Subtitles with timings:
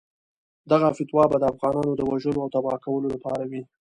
[0.71, 3.61] دغه فتوا به د افغانانو د وژلو او تباه کولو لپاره وي.